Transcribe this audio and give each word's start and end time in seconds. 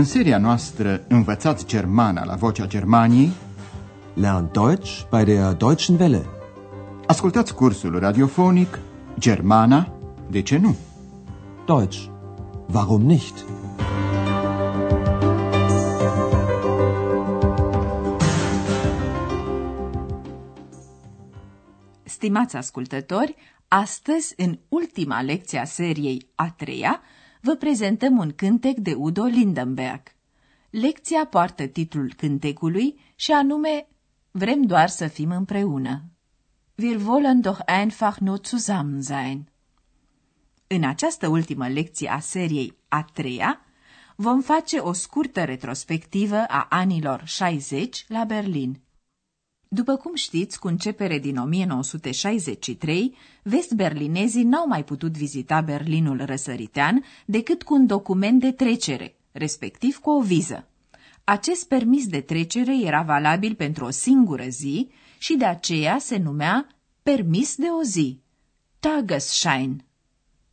În 0.00 0.06
seria 0.06 0.38
noastră 0.38 1.04
Învățați 1.08 1.66
Germana 1.66 2.24
la 2.24 2.34
Vocea 2.34 2.66
Germaniei 2.66 3.30
Lernt 4.14 4.52
Deutsch 4.52 5.02
bei 5.10 5.24
der 5.24 5.52
Deutschen 5.52 6.00
Welle. 6.00 6.26
Ascultați 7.06 7.54
cursul 7.54 7.98
radiofonic 7.98 8.78
Germana, 9.18 9.92
de 10.30 10.42
ce 10.42 10.56
nu? 10.56 10.76
Deutsch. 11.66 12.04
Warum 12.72 13.02
nicht? 13.02 13.44
Stimați 22.02 22.56
ascultători, 22.56 23.36
astăzi, 23.68 24.34
în 24.36 24.58
ultima 24.68 25.22
lecție 25.22 25.58
a 25.58 25.64
seriei 25.64 26.26
a 26.34 26.50
treia, 26.56 27.00
vă 27.40 27.54
prezentăm 27.54 28.18
un 28.18 28.32
cântec 28.36 28.76
de 28.76 28.94
Udo 28.94 29.24
Lindenberg. 29.24 30.02
Lecția 30.70 31.26
poartă 31.26 31.66
titlul 31.66 32.12
cântecului 32.16 33.00
și 33.14 33.32
anume 33.32 33.86
Vrem 34.30 34.62
doar 34.62 34.88
să 34.88 35.06
fim 35.06 35.30
împreună. 35.30 36.02
Wir 36.74 37.00
wollen 37.06 37.40
doch 37.40 37.60
einfach 37.66 38.18
nur 38.18 38.40
zusammen 38.44 39.02
sein. 39.02 39.48
În 40.66 40.84
această 40.84 41.28
ultimă 41.28 41.68
lecție 41.68 42.08
a 42.08 42.18
seriei 42.18 42.76
a 42.88 43.02
treia, 43.02 43.60
vom 44.16 44.40
face 44.40 44.78
o 44.78 44.92
scurtă 44.92 45.44
retrospectivă 45.44 46.36
a 46.36 46.66
anilor 46.70 47.22
60 47.24 48.04
la 48.08 48.24
Berlin. 48.24 48.80
După 49.72 49.96
cum 49.96 50.14
știți, 50.14 50.58
cu 50.58 50.66
începere 50.66 51.18
din 51.18 51.36
1963, 51.36 53.14
vest-berlinezii 53.42 54.42
n-au 54.42 54.66
mai 54.66 54.84
putut 54.84 55.16
vizita 55.16 55.60
Berlinul 55.60 56.24
răsăritean 56.24 57.04
decât 57.26 57.62
cu 57.62 57.74
un 57.74 57.86
document 57.86 58.40
de 58.40 58.52
trecere, 58.52 59.16
respectiv 59.32 59.98
cu 59.98 60.10
o 60.10 60.22
viză. 60.22 60.68
Acest 61.24 61.68
permis 61.68 62.06
de 62.06 62.20
trecere 62.20 62.80
era 62.80 63.02
valabil 63.02 63.54
pentru 63.54 63.84
o 63.84 63.90
singură 63.90 64.44
zi 64.48 64.90
și 65.18 65.36
de 65.36 65.44
aceea 65.44 65.98
se 65.98 66.16
numea 66.16 66.66
permis 67.02 67.56
de 67.56 67.66
o 67.66 67.82
zi, 67.82 68.20
Tagesschein. 68.80 69.84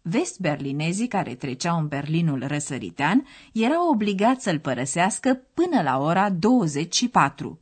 Vest-berlinezii 0.02 1.08
care 1.08 1.36
treceau 1.36 1.78
în 1.78 1.88
Berlinul 1.88 2.44
răsăritean 2.48 3.26
erau 3.54 3.90
obligați 3.90 4.44
să-l 4.44 4.60
părăsească 4.60 5.42
până 5.54 5.82
la 5.82 6.00
ora 6.00 6.30
24. 6.30 7.60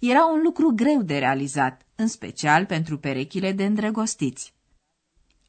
Era 0.00 0.24
un 0.24 0.40
lucru 0.42 0.72
greu 0.74 1.02
de 1.02 1.18
realizat, 1.18 1.86
în 1.94 2.06
special 2.06 2.66
pentru 2.66 2.98
perechile 2.98 3.52
de 3.52 3.64
îndrăgostiți. 3.64 4.54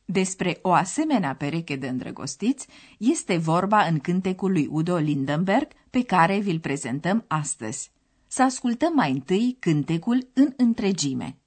Despre 0.05 0.59
o 0.61 0.71
asemenea 0.71 1.35
pereche 1.35 1.75
de 1.75 1.87
îndrăgostiți 1.87 2.67
este 2.97 3.37
vorba 3.37 3.81
în 3.81 3.99
cântecul 3.99 4.51
lui 4.51 4.67
Udo 4.71 4.97
Lindenberg, 4.97 5.67
pe 5.89 6.03
care 6.03 6.39
vi-l 6.39 6.59
prezentăm 6.59 7.23
astăzi. 7.27 7.91
Să 8.27 8.43
ascultăm 8.43 8.93
mai 8.93 9.11
întâi 9.11 9.57
cântecul 9.59 10.27
în 10.33 10.53
întregime. 10.57 11.37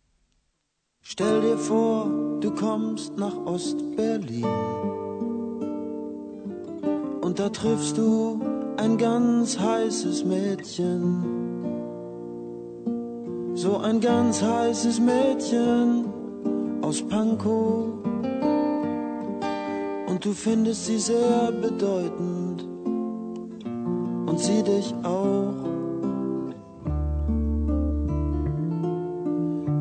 Stell 1.00 1.40
dir 1.40 1.54
vor, 1.54 2.06
du 2.38 2.50
kommst 2.50 3.12
nach 3.16 3.36
Ost-Berlin 3.44 4.44
und 7.20 7.34
da 7.34 7.48
triffst 7.48 7.94
du 7.94 8.38
ein 8.76 8.96
ganz 8.96 9.56
heißes 9.56 10.22
Mädchen. 10.24 11.43
So 13.64 13.78
ein 13.78 13.98
ganz 13.98 14.42
heißes 14.42 15.00
Mädchen 15.00 16.04
aus 16.82 17.00
Pankow 17.00 17.86
und 20.06 20.22
du 20.22 20.32
findest 20.34 20.84
sie 20.84 20.98
sehr 20.98 21.50
bedeutend 21.50 22.62
und 24.26 24.38
sie 24.38 24.62
dich 24.62 24.94
auch. 25.02 25.54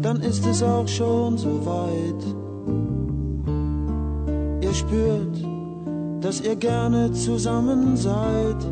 Dann 0.01 0.21
ist 0.21 0.45
es 0.45 0.63
auch 0.63 0.87
schon 0.87 1.37
so 1.37 1.65
weit. 1.65 2.23
Ihr 4.63 4.73
spürt, 4.73 5.45
dass 6.21 6.39
ihr 6.39 6.55
gerne 6.55 7.11
zusammen 7.11 7.97
seid 7.97 8.65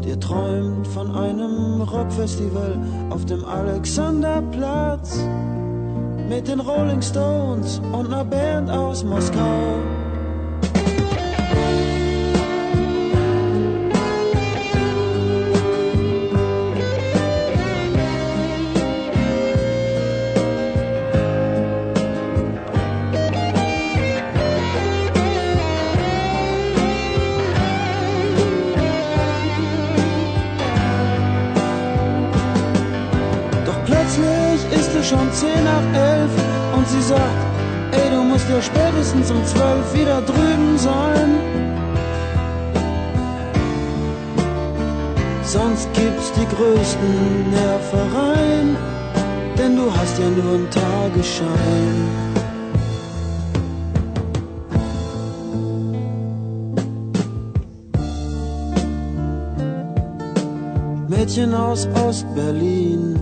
und 0.00 0.06
ihr 0.06 0.18
träumt 0.18 0.86
von 0.86 1.14
einem 1.14 1.82
Rockfestival 1.82 2.78
auf 3.10 3.26
dem 3.26 3.44
Alexanderplatz 3.44 5.18
mit 6.26 6.48
den 6.48 6.60
Rolling 6.60 7.02
Stones 7.02 7.82
und 7.92 8.06
einer 8.06 8.24
Band 8.24 8.70
aus 8.70 9.04
Moskau. 9.04 9.99
Sonst 45.62 45.92
gibt's 45.92 46.32
die 46.32 46.48
größten 46.56 47.50
Nervereien, 47.50 48.76
denn 49.58 49.76
du 49.76 49.92
hast 49.94 50.18
ja 50.18 50.28
nur 50.30 50.54
einen 50.54 50.70
Tagesschein. 50.70 51.98
Mädchen 61.08 61.52
aus 61.54 61.86
Ostberlin 62.06 63.20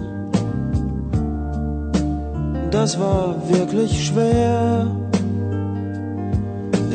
das 2.70 3.00
war 3.00 3.34
wirklich 3.48 4.06
schwer. 4.06 4.86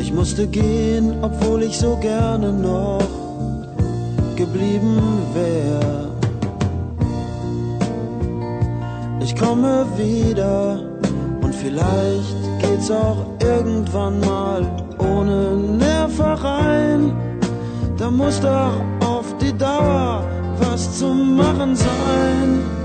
Ich 0.00 0.12
musste 0.12 0.46
gehen, 0.46 1.12
obwohl 1.20 1.62
ich 1.64 1.76
so 1.78 1.96
gerne 1.96 2.52
noch 2.52 3.23
geblieben 4.36 4.98
wär. 5.32 6.10
Ich 9.20 9.34
komme 9.36 9.86
wieder 9.96 10.80
und 11.42 11.54
vielleicht 11.54 12.36
geht's 12.60 12.90
auch 12.90 13.26
irgendwann 13.40 14.20
mal 14.20 14.66
ohne 14.98 15.56
Nervereien. 15.56 17.12
Da 17.96 18.10
muss 18.10 18.40
doch 18.40 18.74
auf 19.00 19.36
die 19.40 19.56
Dauer 19.56 20.24
was 20.60 20.98
zu 20.98 21.06
machen 21.06 21.76
sein. 21.76 22.83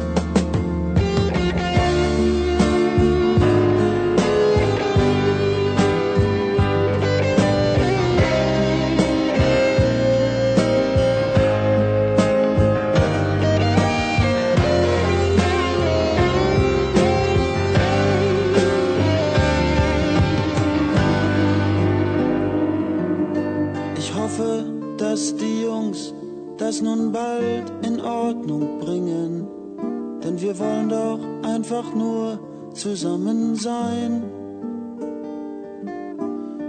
Zusammen 32.80 33.56
sein. 33.56 34.12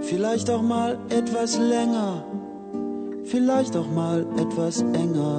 Vielleicht 0.08 0.50
auch 0.50 0.62
mal 0.62 0.98
etwas 1.20 1.50
länger, 1.74 2.24
vielleicht 3.32 3.76
auch 3.76 3.90
mal 4.00 4.26
etwas 4.44 4.74
enger. 5.04 5.38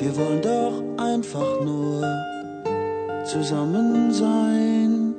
Wir 0.00 0.12
wollen 0.18 0.42
doch 0.52 0.76
einfach 1.10 1.52
nur 1.64 2.02
zusammen 3.32 4.12
sein. 4.12 5.14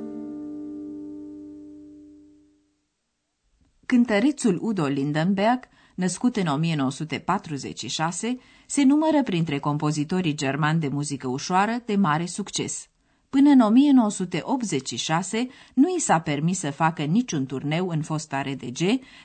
Cântărețul 3.86 4.58
Udo 4.62 4.86
Lindenberg 4.86 5.68
născut 5.94 6.36
în 6.36 6.46
1946, 6.46 8.38
se 8.66 8.84
numără 8.84 9.22
printre 9.22 9.58
compozitorii 9.58 10.34
germani 10.34 10.80
de 10.80 10.88
muzică 10.88 11.28
ușoară 11.28 11.82
de 11.86 11.96
mare 11.96 12.26
succes. 12.26 12.88
Până 13.34 13.50
în 13.50 13.60
1986 13.60 15.48
nu 15.74 15.94
i 15.96 16.00
s-a 16.00 16.20
permis 16.20 16.58
să 16.58 16.70
facă 16.70 17.02
niciun 17.02 17.46
turneu 17.46 17.88
în 17.88 18.02
fosta 18.02 18.42
RDG, 18.42 18.78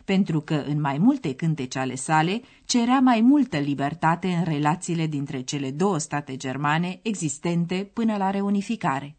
pentru 0.06 0.42
că 0.42 0.54
în 0.54 0.82
mai 0.82 0.98
multe 0.98 1.36
cântece 1.36 1.80
ale 1.80 1.96
sale 1.96 2.42
cerea 2.66 3.00
mai 3.00 3.22
multă 3.22 3.58
libertate 3.58 4.28
în 4.28 4.44
relațiile 4.44 5.08
dintre 5.08 5.42
cele 5.42 5.72
două 5.72 5.98
state 5.98 6.38
germane 6.38 7.00
existente 7.02 7.90
până 7.94 8.18
la 8.18 8.30
reunificare. 8.30 9.16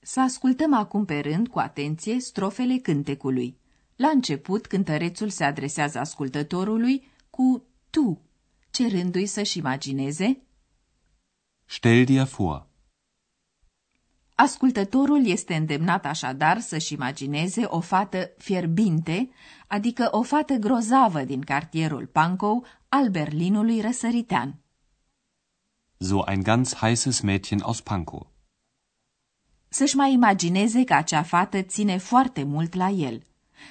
Să 0.00 0.20
ascultăm 0.20 0.74
acum 0.74 1.04
pe 1.04 1.18
rând 1.18 1.48
cu 1.48 1.58
atenție 1.58 2.20
strofele 2.20 2.76
cântecului. 2.76 3.56
La 3.96 4.08
început, 4.08 4.66
cântărețul 4.66 5.28
se 5.28 5.44
adresează 5.44 5.98
ascultătorului 5.98 7.12
cu 7.30 7.64
tu, 7.90 8.20
cerându-i 8.70 9.26
să-și 9.26 9.58
imagineze 9.58 10.42
Stell 11.64 12.04
dir 12.04 12.22
vor. 12.22 12.70
Ascultătorul 14.42 15.26
este 15.26 15.54
îndemnat 15.54 16.04
așadar 16.06 16.60
să-și 16.60 16.92
imagineze 16.92 17.64
o 17.64 17.80
fată 17.80 18.30
fierbinte, 18.38 19.30
adică 19.66 20.08
o 20.10 20.22
fată 20.22 20.54
grozavă 20.54 21.20
din 21.20 21.40
cartierul 21.40 22.06
Pankow 22.06 22.64
al 22.88 23.08
Berlinului 23.08 23.80
răsăritean. 23.80 24.54
So 25.98 26.22
ein 26.26 26.42
ganz 26.42 26.74
heißes 26.74 27.20
Mädchen 27.22 27.60
aus 27.62 27.80
Pankow. 27.80 28.32
Să-și 29.68 29.96
mai 29.96 30.12
imagineze 30.12 30.84
că 30.84 30.94
acea 30.94 31.22
fată 31.22 31.62
ține 31.62 31.96
foarte 31.96 32.42
mult 32.42 32.74
la 32.74 32.88
el. 32.88 33.22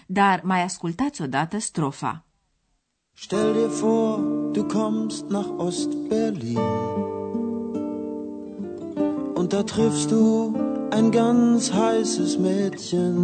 Dar 0.07 0.41
mai 0.43 0.61
ascultați 0.63 1.21
odată 1.21 1.57
strofa. 1.57 2.25
Stell 3.13 3.53
dir 3.53 3.67
vor, 3.67 4.19
du 4.51 4.65
kommst 4.65 5.25
nach 5.29 5.49
Ost-Berlin. 5.57 7.10
Und 9.41 9.53
da 9.53 9.63
triffst 9.63 10.11
du 10.11 10.53
ein 10.91 11.09
ganz 11.09 11.73
heißes 11.73 12.37
Mädchen. 12.37 13.15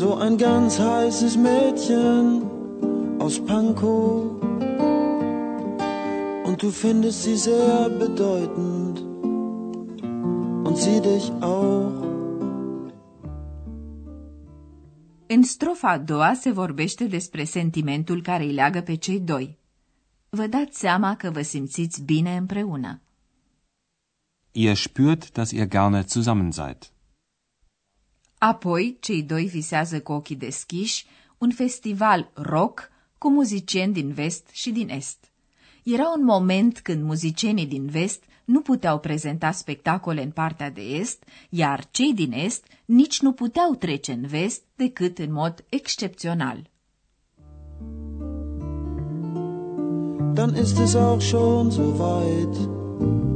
So 0.00 0.08
ein 0.24 0.36
ganz 0.36 0.78
heißes 0.78 1.38
Mädchen 1.38 2.42
aus 3.18 3.34
Pankow. 3.48 4.10
Und 6.46 6.56
du 6.62 6.68
findest 6.82 7.22
sie 7.22 7.38
sehr 7.38 7.88
bedeutend. 8.02 8.96
Und 10.66 10.76
sie 10.76 11.00
dich 11.00 11.26
auch. 11.40 12.02
În 15.26 15.42
strofa 15.42 15.88
a 15.88 15.98
doua 15.98 16.34
se 16.34 16.50
vorbește 16.50 17.04
despre 17.04 17.44
sentimentul 17.44 18.22
care 18.22 18.44
îi 18.44 18.52
leagă 18.52 18.80
pe 18.80 18.94
cei 18.94 19.20
doi. 19.20 19.58
Vă 20.28 20.46
dați 20.46 20.78
seama 20.78 21.16
că 21.16 21.30
vă 21.30 21.42
simțiți 21.42 22.02
bine 22.02 22.36
împreună. 22.36 22.98
Ihr 24.56 24.76
spürt, 24.76 25.36
dass 25.36 25.52
ihr 25.52 25.66
gerne 25.66 26.06
zusammen 26.06 26.52
seid. 26.52 26.90
Apoi, 28.38 28.96
cei 29.00 29.22
doi 29.22 29.44
visează 29.44 30.00
cu 30.00 30.12
ochii 30.12 30.36
deschiși 30.36 31.06
un 31.38 31.50
festival 31.50 32.30
rock 32.34 32.90
cu 33.18 33.30
muzicieni 33.30 33.92
din 33.92 34.12
vest 34.12 34.48
și 34.52 34.70
din 34.70 34.88
est. 34.88 35.30
Era 35.82 36.12
un 36.16 36.24
moment 36.24 36.80
când 36.80 37.02
muzicienii 37.02 37.66
din 37.66 37.86
vest 37.86 38.24
nu 38.44 38.60
puteau 38.60 38.98
prezenta 38.98 39.50
spectacole 39.50 40.22
în 40.22 40.30
partea 40.30 40.70
de 40.70 40.82
est, 40.82 41.24
iar 41.48 41.88
cei 41.90 42.14
din 42.14 42.32
est 42.32 42.66
nici 42.84 43.20
nu 43.20 43.32
puteau 43.32 43.74
trece 43.74 44.12
în 44.12 44.26
vest 44.26 44.62
decât 44.76 45.18
în 45.18 45.32
mod 45.32 45.64
excepțional. 45.68 46.70
Dann 50.34 50.56
ist 50.56 50.78
es 50.78 50.94
auch 50.94 51.22
schon 51.22 51.70
so 51.70 51.82
weit. 51.82 53.33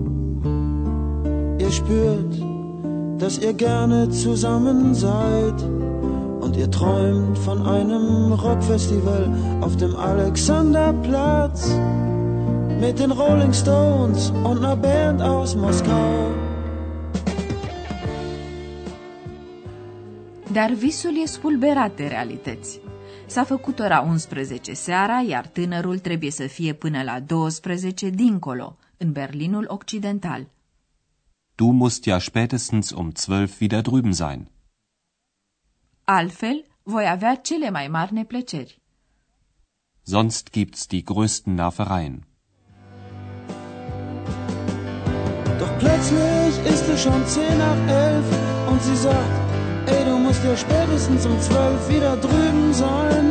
Ihr 1.68 1.74
spürt, 1.74 2.34
dass 3.18 3.34
ihr 3.46 3.52
gerne 3.52 4.08
zusammen 4.08 4.94
seid 4.94 5.58
und 6.44 6.56
ihr 6.56 6.70
träumt 6.70 7.36
von 7.46 7.58
einem 7.66 8.32
Rockfestival 8.32 9.24
auf 9.60 9.76
dem 9.76 9.94
Alexanderplatz 9.94 11.60
mit 12.80 12.98
den 12.98 13.10
Rolling 13.10 13.52
Stones 13.52 14.30
und 14.30 14.64
einer 14.64 14.76
Band 14.76 15.20
aus 15.20 15.54
Moskau. 15.56 16.32
Dar 20.52 20.70
visul 20.74 21.16
e 21.22 21.26
spulberat 21.26 21.96
de 21.96 22.06
realități. 22.06 22.80
S-a 23.26 23.44
făcut 23.44 23.78
ora 23.78 24.00
11 24.00 24.72
seara, 24.72 25.24
iar 25.28 25.46
tânărul 25.46 25.98
trebuie 25.98 26.30
să 26.30 26.46
fie 26.46 26.72
până 26.72 27.02
la 27.02 27.20
12 27.20 28.08
dincolo, 28.08 28.76
în 28.96 29.12
Berlinul 29.12 29.64
Occidental. 29.68 30.46
Du 31.58 31.72
musst 31.72 32.06
ja 32.06 32.20
spätestens 32.20 32.92
um 32.92 33.16
zwölf 33.16 33.60
wieder 33.60 33.82
drüben 33.82 34.12
sein. 34.12 34.48
Altfel, 36.06 36.64
voi 36.84 37.04
avea 37.14 37.34
cele 37.42 37.70
mai 37.72 37.88
mari 37.88 38.14
neplăceri. 38.14 38.76
Sonst 40.04 40.52
gibt's 40.52 40.86
die 40.86 41.04
größten 41.04 41.56
Nervereien. 41.56 42.16
Doch 45.58 45.74
plötzlich 45.80 46.54
ist 46.72 46.86
es 46.92 47.02
schon 47.02 47.26
10 47.26 47.58
nach 47.58 47.80
11 47.88 48.24
und 48.70 48.80
sie 48.80 48.96
sagt, 48.96 49.38
ey, 49.86 50.04
du 50.04 50.16
musst 50.16 50.44
ja 50.44 50.56
spätestens 50.56 51.26
um 51.26 51.40
12 51.40 51.88
wieder 51.88 52.16
drüben 52.26 52.72
sein. 52.72 53.26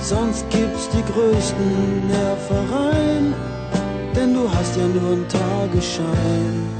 Sonst 0.00 0.42
gibt's 0.50 0.88
die 0.88 1.04
größten 1.12 2.08
Nervereien, 2.08 3.34
denn 4.14 4.32
du 4.32 4.42
hast 4.54 4.76
ja 4.76 4.86
nur 4.86 5.12
einen 5.12 5.28
Tagesschein. 5.28 6.78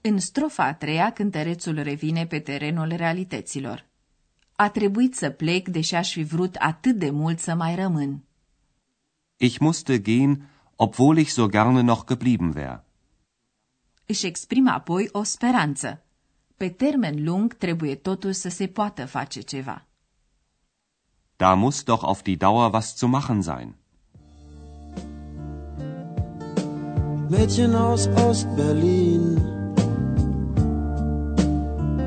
În 0.00 0.18
strofa 0.18 0.64
a 0.64 0.74
treia, 0.74 1.12
cântărețul 1.12 1.82
revine 1.82 2.26
pe 2.26 2.38
terenul 2.38 2.92
realităților. 2.96 3.86
A 4.56 4.68
trebuit 4.68 5.14
să 5.14 5.30
plec, 5.30 5.68
deși 5.68 5.94
aș 5.94 6.12
fi 6.12 6.22
vrut 6.22 6.54
atât 6.54 6.96
de 6.96 7.10
mult 7.10 7.38
să 7.38 7.54
mai 7.54 7.74
rămân. 7.74 8.24
Ich 9.36 9.58
musste 9.58 10.00
gehen, 10.00 10.48
obwohl 10.76 11.18
ich 11.18 11.30
so 11.30 11.46
gerne 11.46 11.80
noch 11.80 12.04
geblieben 12.06 12.52
wär. 12.54 12.84
Își 14.06 14.26
exprimă 14.26 14.70
apoi 14.70 15.08
o 15.12 15.22
speranță. 15.22 16.02
Pe 16.56 16.68
termen 16.68 17.24
lung 17.24 17.54
trebuie 17.54 17.94
totuși 17.94 18.38
să 18.38 18.48
se 18.48 18.66
poată 18.66 19.06
face 19.06 19.40
ceva. 19.40 19.86
Da 21.36 21.54
muss 21.54 21.82
doch 21.82 22.02
auf 22.04 22.22
die 22.22 22.36
Dauer 22.36 22.72
was 22.72 22.96
zu 22.96 23.06
machen 23.06 23.42
sein. 23.42 23.74
Mädchen 27.30 27.74
aus 27.74 28.08
Ost-Berlin. 28.26 29.40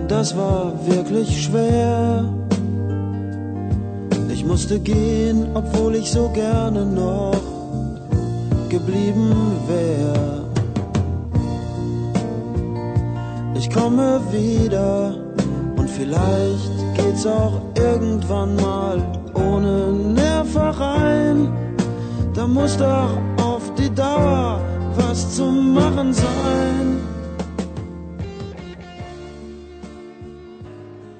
Das 0.07 0.35
war 0.35 0.73
wirklich 0.87 1.43
schwer. 1.43 2.25
Ich 4.29 4.43
musste 4.43 4.79
gehen, 4.79 5.45
obwohl 5.53 5.95
ich 5.95 6.09
so 6.11 6.29
gerne 6.29 6.85
noch 6.85 7.39
geblieben 8.69 9.31
wär. 9.67 10.41
Ich 13.55 13.69
komme 13.69 14.19
wieder 14.31 15.13
und 15.77 15.89
vielleicht 15.89 16.71
geht's 16.95 17.27
auch 17.27 17.61
irgendwann 17.75 18.55
mal 18.55 19.21
ohne 19.35 19.91
Nervereien. 19.91 21.49
Da 22.33 22.47
muss 22.47 22.75
doch 22.77 23.11
zu 25.31 25.45
machen 25.45 26.13
sein. 26.13 26.99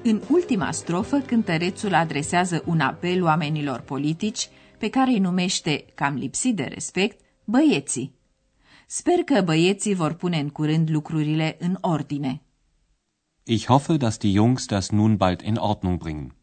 În 0.04 0.20
ultima 0.30 0.70
strofă, 0.70 1.18
cântărețul 1.18 1.94
adresează 1.94 2.62
un 2.66 2.80
apel 2.80 3.22
oamenilor 3.22 3.80
politici, 3.80 4.48
pe 4.78 4.88
care 4.90 5.10
îi 5.10 5.18
numește, 5.18 5.84
cam 5.94 6.14
lipsit 6.14 6.56
de 6.56 6.62
respect, 6.62 7.20
băieții. 7.44 8.14
Sper 8.86 9.18
că 9.24 9.42
băieții 9.42 9.94
vor 9.94 10.12
pune 10.12 10.38
în 10.38 10.48
curând 10.48 10.90
lucrurile 10.90 11.56
în 11.60 11.78
ordine. 11.80 12.42
Ich 13.44 13.66
hoffe, 13.66 13.96
dass 13.96 14.18
die 14.18 14.32
Jungs 14.32 14.66
das 14.66 14.90
nun 14.90 15.16
bald 15.16 15.40
in 15.40 15.54
Ordnung 15.56 15.98
bringen. 15.98 16.34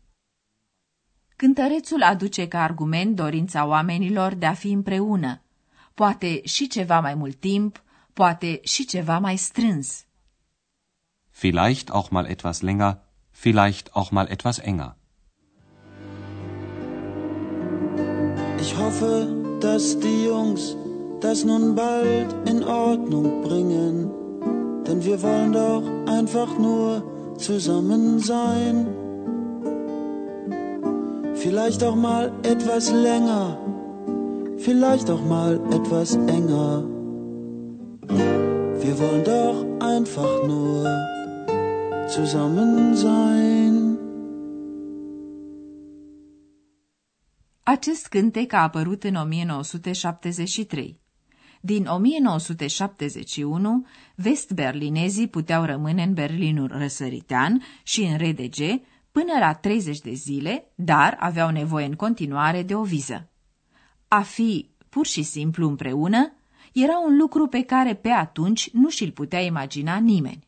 Cântărețul 1.35 2.03
aduce 2.03 2.47
ca 2.47 2.63
argument 2.63 3.15
dorința 3.15 3.65
oamenilor 3.65 4.33
de 4.33 4.45
a 4.45 4.53
fi 4.53 4.71
împreună, 4.71 5.41
poate 5.93 6.41
și 6.45 6.67
ceva 6.67 6.99
mai 6.99 7.13
mult 7.13 7.39
timp, 7.39 7.83
poate 8.13 8.59
și 8.63 8.85
ceva 8.85 9.19
mai 9.19 9.37
strâns. 9.37 10.05
Vielleicht 11.29 11.89
auch 11.89 12.09
mal 12.09 12.25
etwas 12.25 12.61
länger, 12.61 12.97
vielleicht 13.31 13.89
auch 13.93 14.11
mal 14.11 14.27
etwas 14.29 14.57
enger. 14.59 14.95
Ich 18.59 18.75
hoffe, 18.75 19.27
dass 19.59 19.99
die 19.99 20.23
Jungs 20.25 20.75
das 21.21 21.43
nun 21.43 21.75
bald 21.75 22.29
in 22.45 22.63
Ordnung 22.63 23.41
bringen, 23.41 24.11
denn 24.85 25.03
wir 25.03 25.21
wollen 25.21 25.51
doch 25.51 25.83
einfach 26.07 26.57
nur 26.57 27.03
zusammen 27.37 28.19
sein. 28.19 28.87
Vielleicht 31.35 31.83
auch 31.83 31.95
mal 31.95 32.31
etwas 32.43 32.91
länger, 32.91 33.57
vielleicht 34.69 35.09
auch 35.09 35.25
mal 35.35 35.53
etwas 35.77 36.09
enger. 36.37 36.71
Wir 38.83 38.95
wollen 39.01 39.23
doch 39.35 39.57
einfach 39.93 40.33
nur 40.51 40.75
zusammen 42.15 42.95
sein. 42.95 43.97
Acest 47.63 48.07
cântec 48.07 48.53
a 48.53 48.61
apărut 48.61 49.03
în 49.03 49.15
1973. 49.15 50.99
Din 51.61 51.85
1971, 51.85 53.85
vest-berlinezii 54.15 55.27
puteau 55.27 55.63
rămâne 55.63 56.03
în 56.03 56.13
Berlinul 56.13 56.71
răsăritean 56.77 57.61
și 57.83 58.01
în 58.01 58.17
RDG 58.17 58.57
până 59.11 59.33
la 59.39 59.53
30 59.53 59.99
de 59.99 60.13
zile, 60.13 60.71
dar 60.75 61.17
aveau 61.19 61.49
nevoie 61.49 61.85
în 61.85 61.95
continuare 61.95 62.63
de 62.63 62.75
o 62.75 62.83
viză. 62.83 63.29
A 64.11 64.21
fi 64.21 64.69
pur 64.89 65.05
și 65.05 65.23
simplu 65.23 65.67
împreună 65.67 66.33
era 66.73 66.99
un 67.07 67.17
lucru 67.17 67.47
pe 67.47 67.61
care 67.61 67.93
pe 67.93 68.09
atunci 68.09 68.69
nu 68.71 68.89
și-l 68.89 69.11
putea 69.11 69.39
imagina 69.39 69.97
nimeni. 69.97 70.47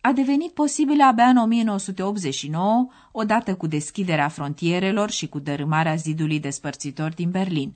A 0.00 0.12
devenit 0.12 0.52
posibil 0.52 1.00
abia 1.00 1.24
în 1.24 1.36
1989, 1.36 2.88
odată 3.12 3.54
cu 3.54 3.66
deschiderea 3.66 4.28
frontierelor 4.28 5.10
și 5.10 5.28
cu 5.28 5.38
dărâmarea 5.38 5.94
zidului 5.94 6.40
despărțitor 6.40 7.14
din 7.14 7.30
Berlin. 7.30 7.74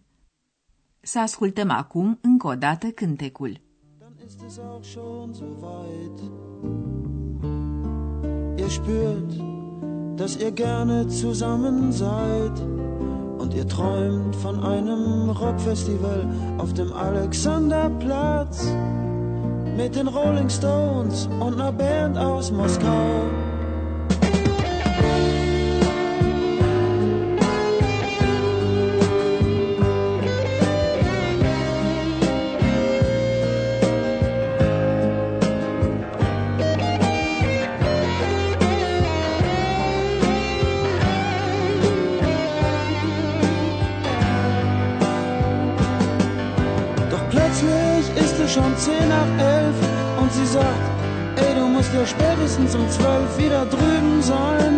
Să 1.00 1.18
ascultăm 1.18 1.70
acum 1.70 2.18
încă 2.20 2.46
o 2.46 2.54
dată 2.54 2.86
cântecul. 2.86 3.60
Dann 3.98 4.14
ist 4.26 4.42
es 4.46 4.58
auch 4.58 4.84
schon 4.84 5.32
so 5.32 5.44
weit. 5.44 6.18
Ihr 8.58 8.68
spürt, 8.68 9.30
dass 10.16 10.34
ihr 10.40 10.52
gerne 10.52 11.04
zusammen 11.08 11.92
seid 11.92 12.73
und 13.44 13.52
ihr 13.52 13.68
träumt 13.68 14.34
von 14.36 14.64
einem 14.64 15.28
Rockfestival 15.28 16.26
auf 16.56 16.72
dem 16.72 16.90
Alexanderplatz 16.94 18.66
mit 19.76 19.94
den 19.94 20.08
Rolling 20.08 20.48
Stones 20.48 21.28
und 21.40 21.60
einer 21.60 21.70
Band 21.70 22.16
aus 22.16 22.50
Moskau. 22.50 23.43
Um 52.74 52.90
zwölf 52.90 53.38
wieder 53.38 53.64
drüben 53.66 54.22
sein. 54.22 54.74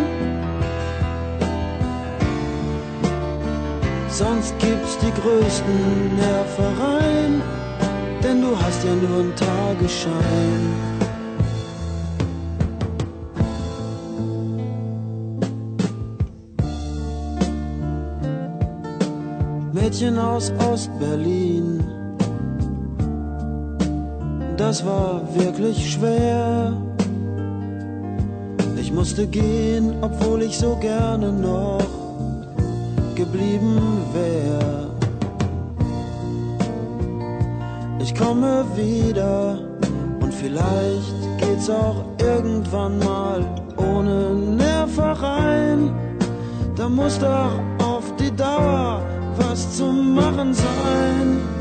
Sonst 4.08 4.58
gibt's 4.58 4.96
die 4.98 5.12
größten 5.20 6.16
Nervereien, 6.16 7.42
denn 8.22 8.40
du 8.40 8.56
hast 8.58 8.84
ja 8.84 8.94
nur 8.94 9.20
einen 9.20 9.34
Tagesschein. 9.36 10.96
Mädchen 19.72 20.18
aus 20.18 20.52
Ostberlin. 20.72 21.84
Das 24.56 24.84
war 24.84 25.22
wirklich 25.34 25.92
schwer. 25.92 26.85
Musste 28.96 29.26
gehen, 29.26 29.92
obwohl 30.00 30.40
ich 30.40 30.56
so 30.56 30.74
gerne 30.76 31.30
noch 31.30 31.84
geblieben 33.14 33.78
wär. 34.14 34.88
Ich 38.00 38.14
komme 38.14 38.64
wieder 38.74 39.58
und 40.18 40.32
vielleicht 40.32 41.14
geht's 41.36 41.68
auch 41.68 42.06
irgendwann 42.18 42.98
mal 43.00 43.44
ohne 43.76 44.34
Nervereien. 44.34 45.92
Da 46.74 46.88
muss 46.88 47.18
doch 47.18 47.52
auf 47.84 48.16
die 48.16 48.34
Dauer 48.34 49.02
was 49.36 49.76
zu 49.76 49.92
machen 49.92 50.54
sein. 50.54 51.55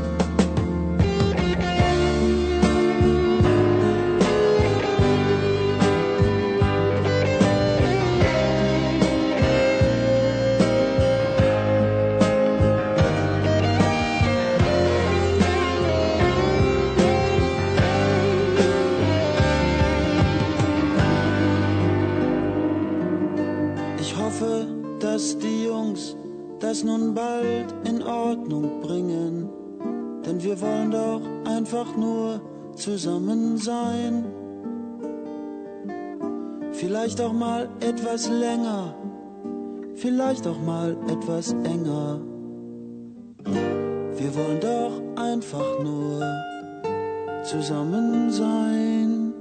Denn 30.26 30.42
wir 30.42 30.60
wollen 30.60 30.90
doch 30.90 31.22
einfach 31.44 31.96
nur 31.96 32.40
zusammen 32.74 33.56
sein. 33.58 34.24
Vielleicht 36.72 37.20
auch 37.20 37.32
mal 37.32 37.68
etwas 37.80 38.28
länger, 38.28 38.94
vielleicht 39.94 40.46
auch 40.46 40.60
mal 40.60 40.96
etwas 41.08 41.52
enger. 41.74 42.20
Wir 44.18 44.34
wollen 44.34 44.60
doch 44.60 44.94
einfach 45.16 45.82
nur 45.82 46.20
zusammen 47.44 48.30
sein. 48.30 49.32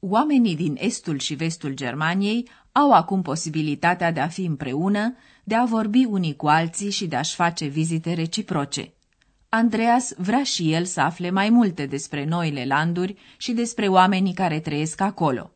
Oamenii 0.00 0.56
din 0.56 0.76
estul 0.78 1.18
și 1.18 1.34
vestul 1.34 1.74
Germaniei 1.74 2.44
au 2.76 2.92
acum 2.92 3.22
posibilitatea 3.22 4.12
de 4.12 4.20
a 4.20 4.28
fi 4.28 4.44
împreună, 4.44 5.14
de 5.44 5.54
a 5.54 5.64
vorbi 5.64 6.04
unii 6.04 6.36
cu 6.36 6.46
alții 6.46 6.90
și 6.90 7.06
de 7.06 7.16
a-și 7.16 7.34
face 7.34 7.66
vizite 7.66 8.12
reciproce. 8.12 8.92
Andreas 9.48 10.12
vrea 10.16 10.42
și 10.42 10.72
el 10.72 10.84
să 10.84 11.00
afle 11.00 11.30
mai 11.30 11.50
multe 11.50 11.86
despre 11.86 12.24
noile 12.24 12.64
landuri 12.64 13.16
și 13.36 13.52
despre 13.52 13.88
oamenii 13.88 14.34
care 14.34 14.60
trăiesc 14.60 15.00
acolo. 15.00 15.50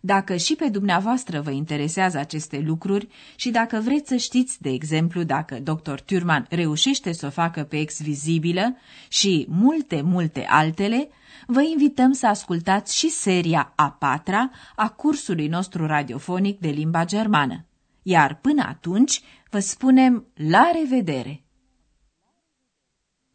Dacă 0.00 0.36
și 0.36 0.54
pe 0.54 0.68
dumneavoastră 0.68 1.40
vă 1.40 1.50
interesează 1.50 2.18
aceste 2.18 2.62
lucruri 2.66 3.08
și 3.36 3.50
dacă 3.50 3.80
vreți 3.84 4.08
să 4.08 4.16
știți, 4.16 4.62
de 4.62 4.70
exemplu, 4.70 5.22
dacă 5.22 5.58
dr. 5.58 5.94
Turman 6.04 6.46
reușește 6.50 7.12
să 7.12 7.26
o 7.26 7.30
facă 7.30 7.62
pe 7.62 7.78
ex 7.78 8.02
vizibilă 8.02 8.76
și 9.08 9.46
multe, 9.48 10.00
multe 10.00 10.46
altele, 10.48 11.08
vă 11.46 11.62
invităm 11.62 12.12
să 12.12 12.26
ascultați 12.26 12.96
și 12.96 13.10
seria 13.10 13.72
a 13.76 13.90
patra 13.90 14.50
a 14.76 14.88
cursului 14.88 15.48
nostru 15.48 15.86
radiofonic 15.86 16.58
de 16.60 16.68
limba 16.68 17.04
germană. 17.04 17.66
Iar 18.02 18.38
până 18.40 18.62
atunci 18.62 19.22
vă 19.50 19.58
spunem 19.58 20.26
la 20.34 20.70
revedere! 20.80 21.44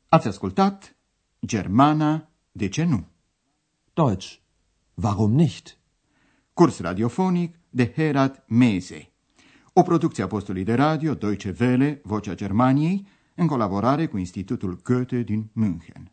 Ați 0.09 0.27
ascultat 0.27 0.95
Germana, 1.45 2.29
de 2.51 2.67
ce 2.67 2.83
nu? 2.83 3.07
Deutsch. 3.93 4.35
Warum 4.93 5.31
nicht? 5.31 5.77
Curs 6.53 6.79
radiofonic 6.79 7.59
de 7.69 7.91
Herat 7.95 8.43
Mese. 8.47 9.11
O 9.73 9.81
producție 9.81 10.23
a 10.23 10.27
postului 10.27 10.63
de 10.63 10.73
radio 10.73 11.13
Deutsche 11.13 11.55
Welle, 11.59 12.01
Vocea 12.03 12.35
Germaniei, 12.35 13.07
în 13.35 13.47
colaborare 13.47 14.07
cu 14.07 14.17
Institutul 14.17 14.79
Goethe 14.83 15.21
din 15.21 15.49
München. 15.53 16.12